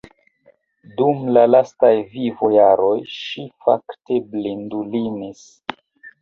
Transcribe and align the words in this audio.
Dum 1.01 1.19
la 1.35 1.43
lastaj 1.55 1.91
vivojaroj 2.13 2.95
ŝi 3.19 3.45
fakte 3.67 4.19
blindulinis. 4.33 5.45